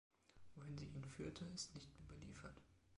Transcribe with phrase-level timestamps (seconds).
[0.55, 2.59] Wohin sie ihn führte, ist nicht überliefert.